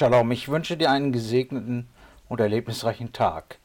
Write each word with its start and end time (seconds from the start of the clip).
Shalom, 0.00 0.30
ich 0.30 0.48
wünsche 0.48 0.78
dir 0.78 0.90
einen 0.90 1.12
gesegneten 1.12 1.86
und 2.30 2.40
erlebnisreichen 2.40 3.12
Tag. 3.12 3.58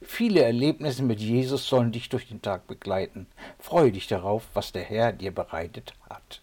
Viele 0.00 0.42
Erlebnisse 0.42 1.02
mit 1.02 1.20
Jesus 1.20 1.68
sollen 1.68 1.92
dich 1.92 2.08
durch 2.08 2.28
den 2.28 2.40
Tag 2.40 2.66
begleiten. 2.66 3.26
Freue 3.58 3.92
dich 3.92 4.06
darauf, 4.06 4.48
was 4.54 4.72
der 4.72 4.84
Herr 4.84 5.12
dir 5.12 5.34
bereitet 5.34 5.92
hat. 6.08 6.40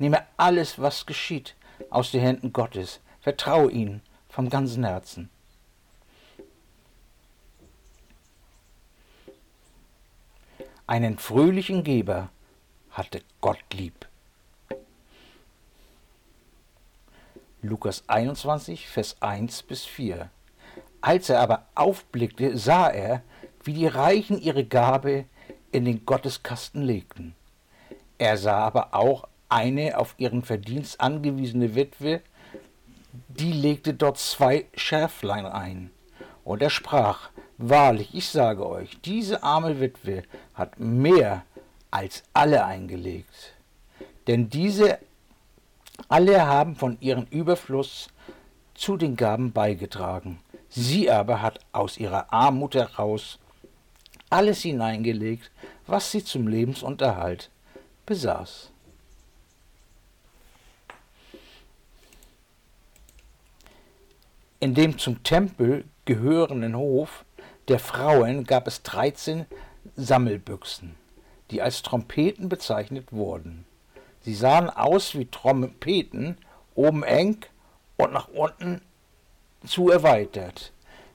Nehme 0.00 0.26
alles, 0.36 0.80
was 0.80 1.06
geschieht, 1.06 1.54
aus 1.88 2.10
den 2.10 2.20
Händen 2.20 2.52
Gottes. 2.52 2.98
Vertraue 3.20 3.70
ihm 3.70 4.00
vom 4.28 4.50
ganzen 4.50 4.82
Herzen. 4.82 5.30
Einen 10.88 11.18
fröhlichen 11.18 11.84
Geber 11.84 12.28
hatte 12.90 13.20
Gott 13.40 13.62
lieb. 13.72 14.08
Lukas 17.64 18.04
21, 18.08 18.88
Vers 18.88 19.16
1 19.20 19.62
bis 19.62 19.86
4. 19.86 20.28
Als 21.00 21.30
er 21.30 21.40
aber 21.40 21.66
aufblickte, 21.74 22.58
sah 22.58 22.88
er, 22.88 23.22
wie 23.62 23.72
die 23.72 23.86
Reichen 23.86 24.38
ihre 24.38 24.66
Gabe 24.66 25.24
in 25.72 25.86
den 25.86 26.04
Gotteskasten 26.04 26.82
legten. 26.82 27.34
Er 28.18 28.36
sah 28.36 28.58
aber 28.58 28.94
auch 28.94 29.26
eine 29.48 29.96
auf 29.96 30.14
ihren 30.18 30.42
Verdienst 30.42 31.00
angewiesene 31.00 31.74
Witwe, 31.74 32.20
die 33.28 33.52
legte 33.52 33.94
dort 33.94 34.18
zwei 34.18 34.66
Schärflein 34.74 35.46
ein. 35.46 35.90
Und 36.44 36.60
er 36.60 36.70
sprach, 36.70 37.30
Wahrlich, 37.56 38.14
ich 38.14 38.28
sage 38.28 38.68
euch, 38.68 39.00
diese 39.06 39.42
arme 39.42 39.80
Witwe 39.80 40.24
hat 40.52 40.78
mehr 40.78 41.44
als 41.90 42.24
alle 42.34 42.66
eingelegt. 42.66 43.54
Denn 44.26 44.50
diese 44.50 44.98
alle 46.08 46.46
haben 46.46 46.76
von 46.76 46.98
ihrem 47.00 47.26
Überfluss 47.30 48.08
zu 48.74 48.96
den 48.96 49.16
Gaben 49.16 49.52
beigetragen. 49.52 50.40
Sie 50.68 51.10
aber 51.10 51.40
hat 51.40 51.60
aus 51.72 51.98
ihrer 51.98 52.32
Armut 52.32 52.74
heraus 52.74 53.38
alles 54.30 54.62
hineingelegt, 54.62 55.50
was 55.86 56.10
sie 56.10 56.24
zum 56.24 56.48
Lebensunterhalt 56.48 57.50
besaß. 58.06 58.70
In 64.60 64.74
dem 64.74 64.98
zum 64.98 65.22
Tempel 65.22 65.84
gehörenden 66.06 66.74
Hof 66.74 67.24
der 67.68 67.78
Frauen 67.78 68.44
gab 68.44 68.66
es 68.66 68.82
dreizehn 68.82 69.46
Sammelbüchsen, 69.94 70.96
die 71.50 71.62
als 71.62 71.82
Trompeten 71.82 72.48
bezeichnet 72.48 73.12
wurden. 73.12 73.66
Sie 74.24 74.34
sahen 74.34 74.70
aus 74.70 75.14
wie 75.14 75.26
Trompeten, 75.26 76.38
oben 76.74 77.02
eng 77.02 77.44
und 77.96 78.12
nach 78.12 78.28
unten 78.28 78.80
zu 79.66 79.90
erweitert. 79.90 80.72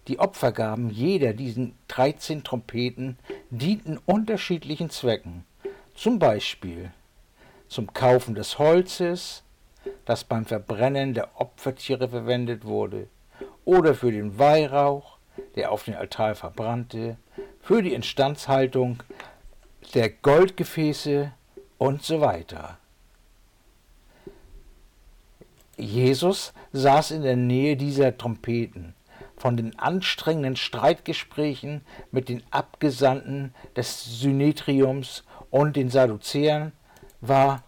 Die 0.08 0.20
Opfergaben 0.20 0.90
jeder 0.90 1.34
diesen 1.34 1.76
dreizehn 1.88 2.44
Trompeten 2.44 3.18
dienten 3.50 4.00
unterschiedlichen 4.06 4.90
Zwecken, 4.90 5.46
zum 5.96 6.20
Beispiel 6.20 6.92
zum 7.68 7.94
Kaufen 7.94 8.36
des 8.36 8.58
Holzes, 8.58 9.44
das 10.06 10.24
beim 10.24 10.46
Verbrennen 10.46 11.14
der 11.14 11.40
Opfertiere 11.40 12.10
verwendet 12.10 12.66
wurde, 12.66 13.08
oder 13.66 13.94
für 13.94 14.12
den 14.12 14.38
Weihrauch, 14.40 15.18
der 15.56 15.72
auf 15.72 15.84
den 15.84 15.96
Altar 15.96 16.36
verbrannte, 16.36 17.18
für 17.62 17.82
die 17.82 17.94
Instandhaltung 17.94 19.04
der 19.94 20.10
Goldgefäße 20.10 21.32
und 21.78 22.04
so 22.04 22.22
weiter. 22.22 22.78
Jesus 25.80 26.54
saß 26.74 27.12
in 27.12 27.24
der 27.24 27.36
Nähe 27.36 27.78
dieser 27.78 28.18
Trompeten. 28.18 28.94
Von 29.38 29.56
den 29.56 29.80
anstrengenden 29.80 30.58
Streitgesprächen 30.58 31.82
mit 32.12 32.28
den 32.28 32.44
Abgesandten 32.52 33.54
des 33.76 34.20
Synedriums 34.20 35.24
und 35.50 35.78
den 35.78 35.90
Sadduzäern 35.90 36.74
war 37.22 37.64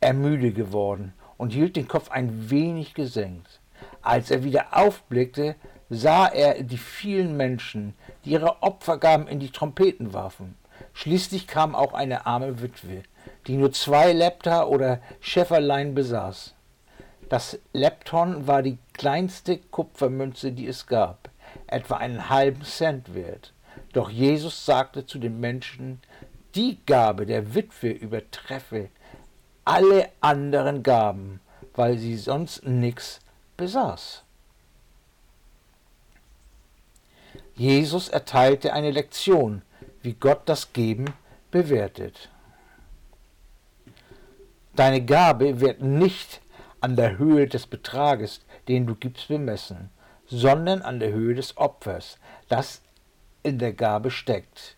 er 0.00 0.12
müde 0.12 0.52
geworden 0.52 1.12
und 1.36 1.52
hielt 1.52 1.76
den 1.76 1.88
Kopf 1.88 2.10
ein 2.10 2.50
wenig 2.50 2.94
gesenkt. 2.94 3.60
Als 4.02 4.30
er 4.30 4.42
wieder 4.42 4.76
aufblickte, 4.76 5.54
sah 5.88 6.26
er 6.26 6.62
die 6.62 6.78
vielen 6.78 7.36
Menschen, 7.36 7.94
die 8.24 8.30
ihre 8.30 8.62
Opfergaben 8.62 9.28
in 9.28 9.38
die 9.38 9.50
Trompeten 9.50 10.12
warfen. 10.12 10.56
Schließlich 10.92 11.46
kam 11.46 11.74
auch 11.74 11.92
eine 11.94 12.26
arme 12.26 12.60
Witwe, 12.60 13.02
die 13.46 13.56
nur 13.56 13.72
zwei 13.72 14.12
Lepta 14.12 14.64
oder 14.64 15.00
Schäferlein 15.20 15.94
besaß. 15.94 16.55
Das 17.28 17.58
Lepton 17.72 18.46
war 18.46 18.62
die 18.62 18.78
kleinste 18.92 19.58
Kupfermünze, 19.58 20.52
die 20.52 20.66
es 20.66 20.86
gab, 20.86 21.30
etwa 21.66 21.96
einen 21.96 22.28
halben 22.30 22.62
Cent 22.62 23.14
wert. 23.14 23.52
Doch 23.92 24.10
Jesus 24.10 24.64
sagte 24.64 25.06
zu 25.06 25.18
den 25.18 25.40
Menschen, 25.40 26.00
die 26.54 26.78
Gabe 26.86 27.26
der 27.26 27.54
Witwe 27.54 27.90
übertreffe 27.90 28.88
alle 29.64 30.10
anderen 30.20 30.82
Gaben, 30.82 31.40
weil 31.74 31.98
sie 31.98 32.16
sonst 32.16 32.64
nichts 32.64 33.20
besaß. 33.56 34.22
Jesus 37.54 38.08
erteilte 38.08 38.72
eine 38.72 38.90
Lektion, 38.90 39.62
wie 40.02 40.14
Gott 40.14 40.42
das 40.44 40.72
Geben 40.72 41.06
bewertet. 41.50 42.30
Deine 44.76 45.04
Gabe 45.04 45.60
wird 45.60 45.80
nicht 45.80 46.40
an 46.86 46.94
der 46.94 47.18
Höhe 47.18 47.48
des 47.48 47.66
Betrages, 47.66 48.42
den 48.68 48.86
du 48.86 48.94
gibst, 48.94 49.26
bemessen, 49.26 49.90
sondern 50.28 50.82
an 50.82 51.00
der 51.00 51.12
Höhe 51.12 51.34
des 51.34 51.56
Opfers, 51.56 52.16
das 52.48 52.80
in 53.42 53.58
der 53.58 53.72
Gabe 53.72 54.12
steckt. 54.12 54.76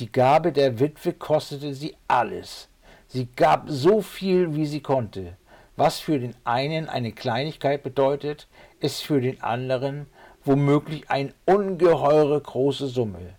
Die 0.00 0.10
Gabe 0.10 0.50
der 0.50 0.80
Witwe 0.80 1.12
kostete 1.12 1.72
sie 1.72 1.94
alles. 2.08 2.68
Sie 3.06 3.28
gab 3.36 3.66
so 3.68 4.02
viel, 4.02 4.56
wie 4.56 4.66
sie 4.66 4.80
konnte. 4.80 5.36
Was 5.76 6.00
für 6.00 6.18
den 6.18 6.34
einen 6.42 6.88
eine 6.88 7.12
Kleinigkeit 7.12 7.84
bedeutet, 7.84 8.48
ist 8.80 9.02
für 9.02 9.20
den 9.20 9.40
anderen 9.40 10.08
womöglich 10.44 11.08
eine 11.12 11.32
ungeheure 11.44 12.40
große 12.40 12.88
Summe. 12.88 13.36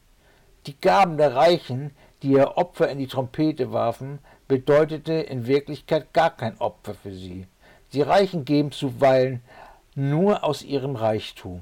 Die 0.66 0.80
Gaben 0.80 1.18
der 1.18 1.36
Reichen, 1.36 1.92
die 2.24 2.32
ihr 2.32 2.56
Opfer 2.56 2.88
in 2.88 3.00
die 3.00 3.08
Trompete 3.08 3.74
warfen, 3.74 4.20
bedeutete 4.48 5.12
in 5.12 5.46
Wirklichkeit 5.46 6.14
gar 6.14 6.30
kein 6.30 6.58
Opfer 6.62 6.94
für 6.94 7.12
sie. 7.12 7.48
Die 7.94 8.02
Reichen 8.02 8.46
geben 8.46 8.72
zuweilen 8.72 9.42
nur 9.96 10.44
aus 10.44 10.62
ihrem 10.62 10.96
Reichtum 10.96 11.62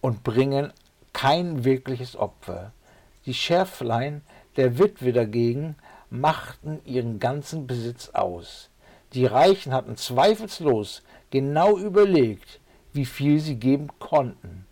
und 0.00 0.22
bringen 0.22 0.72
kein 1.12 1.64
wirkliches 1.64 2.16
Opfer. 2.16 2.72
Die 3.26 3.34
Schärflein 3.34 4.22
der 4.56 4.78
Witwe 4.78 5.12
dagegen 5.12 5.76
machten 6.10 6.80
ihren 6.84 7.18
ganzen 7.18 7.66
Besitz 7.66 8.10
aus. 8.10 8.70
Die 9.14 9.26
Reichen 9.26 9.72
hatten 9.72 9.96
zweifellos 9.96 11.02
genau 11.30 11.78
überlegt, 11.78 12.60
wie 12.92 13.06
viel 13.06 13.40
sie 13.40 13.56
geben 13.56 13.88
konnten, 13.98 14.66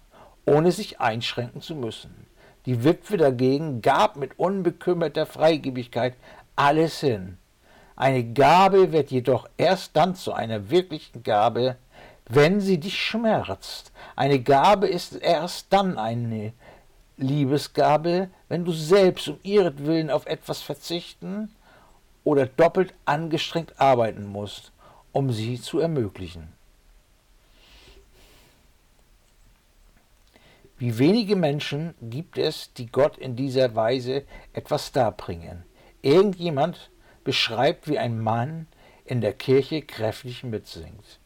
ohne 0.45 0.73
sich 0.73 1.01
einschränken 1.01 1.63
zu 1.63 1.75
müssen. 1.75 2.27
Die 2.67 2.85
Witwe 2.85 3.17
dagegen 3.17 3.81
gab 3.81 4.17
mit 4.17 4.39
unbekümmerter 4.39 5.25
Freigebigkeit 5.25 6.15
alles 6.55 7.01
hin. 7.01 7.39
Eine 7.97 8.25
Gabe 8.25 8.93
wird 8.93 9.11
jedoch 9.11 9.49
erst 9.57 9.97
dann 9.97 10.15
zu 10.15 10.35
einer 10.35 10.71
wirklichen 10.71 11.23
Gabe, 11.23 11.77
wenn 12.29 12.61
sie 12.61 12.79
dich 12.79 13.01
schmerzt. 13.01 13.91
Eine 14.15 14.41
Gabe 14.41 14.87
ist 14.87 15.15
erst 15.15 15.73
dann 15.73 15.97
eine 15.97 16.53
Liebesgabe, 17.17 18.29
wenn 18.49 18.65
du 18.67 18.73
selbst 18.73 19.29
um 19.29 19.39
ihretwillen 19.43 20.11
auf 20.11 20.27
etwas 20.27 20.61
verzichten 20.61 21.51
oder 22.23 22.47
doppelt 22.47 22.93
angestrengt 23.07 23.81
arbeiten 23.81 24.27
musst, 24.27 24.73
um 25.13 25.33
sie 25.33 25.59
zu 25.61 25.79
ermöglichen. 25.79 26.53
Wie 30.79 30.99
wenige 30.99 31.37
Menschen 31.37 31.95
gibt 32.03 32.37
es, 32.37 32.75
die 32.75 32.87
Gott 32.87 33.17
in 33.17 33.35
dieser 33.35 33.75
Weise 33.75 34.25
etwas 34.53 34.93
darbringen. 34.93 35.63
Irgendjemand 36.03 36.91
beschreibt, 37.27 37.89
wie 37.89 37.99
ein 37.99 38.21
Mann 38.21 38.69
in 39.05 39.21
der 39.21 39.33
Kirche 39.33 39.83
kräftig 39.83 40.45
mitsingt. 40.45 41.19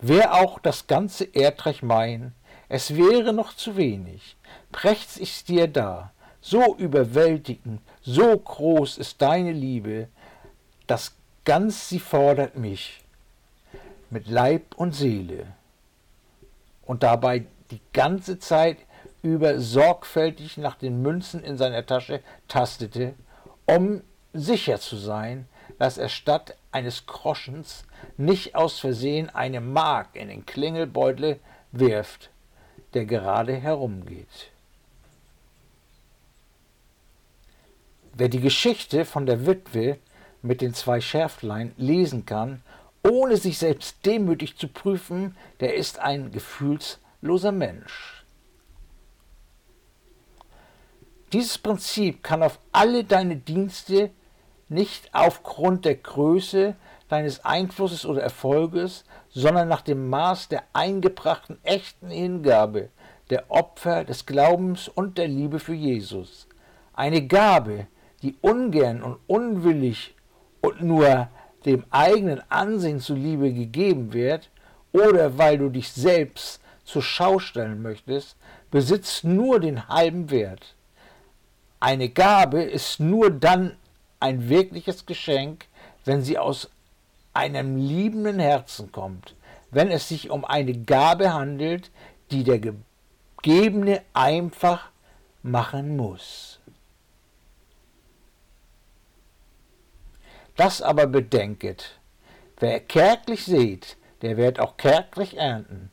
Wer 0.00 0.34
auch 0.34 0.60
das 0.60 0.86
ganze 0.86 1.24
Erdreich 1.24 1.82
meint, 1.82 2.32
es 2.68 2.94
wäre 2.94 3.32
noch 3.32 3.54
zu 3.54 3.76
wenig, 3.76 4.36
prächts 4.70 5.16
ich 5.16 5.44
dir 5.44 5.66
da, 5.66 6.12
so 6.40 6.76
überwältigend, 6.76 7.80
so 8.02 8.38
groß 8.38 8.98
ist 8.98 9.20
deine 9.20 9.52
Liebe, 9.52 10.06
dass 10.86 11.16
ganz 11.44 11.88
sie 11.88 11.98
fordert 11.98 12.56
mich 12.56 13.02
mit 14.10 14.28
Leib 14.28 14.76
und 14.76 14.94
Seele. 14.94 15.46
Und 16.86 17.02
dabei 17.02 17.46
die 17.72 17.80
ganze 17.92 18.38
Zeit 18.38 18.78
über 19.22 19.58
sorgfältig 19.58 20.56
nach 20.56 20.76
den 20.76 21.02
Münzen 21.02 21.42
in 21.42 21.56
seiner 21.56 21.84
Tasche 21.84 22.22
tastete, 22.46 23.14
um 23.66 24.02
sicher 24.40 24.80
zu 24.80 24.96
sein, 24.96 25.48
dass 25.78 25.98
er 25.98 26.08
statt 26.08 26.56
eines 26.72 27.06
Groschens 27.06 27.84
nicht 28.16 28.54
aus 28.54 28.78
Versehen 28.78 29.30
eine 29.30 29.60
Mark 29.60 30.14
in 30.14 30.28
den 30.28 30.46
Klingelbeutel 30.46 31.38
wirft, 31.72 32.30
der 32.94 33.04
gerade 33.04 33.54
herumgeht. 33.54 34.50
Wer 38.14 38.28
die 38.28 38.40
Geschichte 38.40 39.04
von 39.04 39.26
der 39.26 39.46
Witwe 39.46 39.98
mit 40.42 40.60
den 40.60 40.74
zwei 40.74 41.00
Schärflein 41.00 41.72
lesen 41.76 42.26
kann, 42.26 42.62
ohne 43.04 43.36
sich 43.36 43.58
selbst 43.58 44.04
demütig 44.04 44.56
zu 44.56 44.68
prüfen, 44.68 45.36
der 45.60 45.74
ist 45.74 45.98
ein 45.98 46.32
gefühlsloser 46.32 47.52
Mensch. 47.52 48.24
Dieses 51.32 51.58
Prinzip 51.58 52.22
kann 52.22 52.42
auf 52.42 52.58
alle 52.72 53.04
deine 53.04 53.36
Dienste 53.36 54.10
nicht 54.68 55.10
aufgrund 55.12 55.84
der 55.84 55.96
Größe 55.96 56.76
deines 57.08 57.44
Einflusses 57.44 58.04
oder 58.04 58.22
Erfolges, 58.22 59.04
sondern 59.30 59.68
nach 59.68 59.80
dem 59.80 60.08
Maß 60.08 60.48
der 60.48 60.64
eingebrachten 60.72 61.58
echten 61.62 62.10
Hingabe, 62.10 62.90
der 63.30 63.50
Opfer 63.50 64.04
des 64.04 64.26
Glaubens 64.26 64.88
und 64.88 65.18
der 65.18 65.28
Liebe 65.28 65.58
für 65.58 65.74
Jesus. 65.74 66.46
Eine 66.92 67.26
Gabe, 67.26 67.86
die 68.22 68.36
ungern 68.40 69.02
und 69.02 69.18
unwillig 69.26 70.14
und 70.60 70.82
nur 70.82 71.28
dem 71.64 71.84
eigenen 71.90 72.42
Ansehen 72.50 73.00
zuliebe 73.00 73.52
gegeben 73.52 74.12
wird, 74.12 74.50
oder 74.92 75.36
weil 75.36 75.58
du 75.58 75.68
dich 75.68 75.92
selbst 75.92 76.60
zur 76.84 77.02
Schau 77.02 77.38
stellen 77.38 77.82
möchtest, 77.82 78.36
besitzt 78.70 79.24
nur 79.24 79.60
den 79.60 79.88
halben 79.88 80.30
Wert. 80.30 80.74
Eine 81.80 82.08
Gabe 82.08 82.62
ist 82.62 82.98
nur 82.98 83.30
dann 83.30 83.76
ein 84.20 84.48
wirkliches 84.48 85.06
Geschenk, 85.06 85.66
wenn 86.04 86.22
sie 86.22 86.38
aus 86.38 86.70
einem 87.32 87.76
liebenden 87.76 88.38
Herzen 88.38 88.90
kommt, 88.92 89.34
wenn 89.70 89.90
es 89.90 90.08
sich 90.08 90.30
um 90.30 90.44
eine 90.44 90.74
Gabe 90.74 91.32
handelt, 91.32 91.90
die 92.30 92.44
der 92.44 92.60
Gegebene 92.60 94.02
einfach 94.14 94.90
machen 95.42 95.96
muss. 95.96 96.60
Das 100.56 100.82
aber 100.82 101.06
bedenket, 101.06 102.00
wer 102.58 102.80
kärglich 102.80 103.44
seht, 103.44 103.96
der 104.22 104.36
wird 104.36 104.58
auch 104.58 104.76
kärglich 104.76 105.36
ernten, 105.36 105.92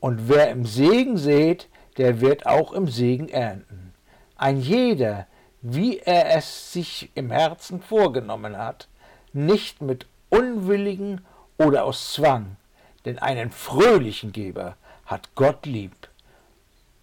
und 0.00 0.28
wer 0.28 0.50
im 0.50 0.64
Segen 0.64 1.18
seht, 1.18 1.68
der 1.98 2.20
wird 2.20 2.46
auch 2.46 2.72
im 2.72 2.88
Segen 2.88 3.28
ernten. 3.28 3.92
Ein 4.36 4.60
jeder, 4.60 5.26
wie 5.60 5.98
er 5.98 6.36
es 6.36 6.72
sich 6.72 7.10
im 7.14 7.30
Herzen 7.30 7.80
vorgenommen 7.80 8.56
hat, 8.56 8.88
nicht 9.32 9.82
mit 9.82 10.06
unwilligen 10.30 11.24
oder 11.56 11.84
aus 11.84 12.12
Zwang, 12.12 12.56
denn 13.04 13.18
einen 13.18 13.50
fröhlichen 13.50 14.32
Geber 14.32 14.76
hat 15.04 15.34
Gott 15.34 15.66
lieb. 15.66 16.08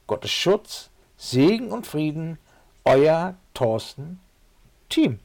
Gottes 0.08 0.32
Schutz, 0.32 0.90
Segen 1.18 1.72
und 1.72 1.88
Frieden, 1.88 2.38
euer 2.84 3.36
Thorsten 3.54 4.20
Team. 4.90 5.20